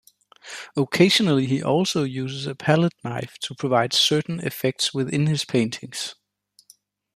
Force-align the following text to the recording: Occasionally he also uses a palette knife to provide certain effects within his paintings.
Occasionally 0.75 1.45
he 1.45 1.61
also 1.61 2.01
uses 2.01 2.47
a 2.47 2.55
palette 2.55 2.95
knife 3.03 3.37
to 3.41 3.53
provide 3.53 3.93
certain 3.93 4.39
effects 4.39 4.95
within 4.95 5.27
his 5.27 5.45
paintings. 5.45 6.15